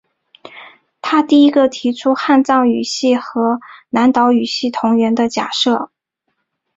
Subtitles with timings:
[1.03, 3.59] 他第一个提出汉藏语系和
[3.89, 5.91] 南岛语系同源的假设。